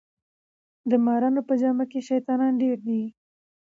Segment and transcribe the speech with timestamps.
[0.89, 3.01] د مارانو په جامه شیطانان ډیر دي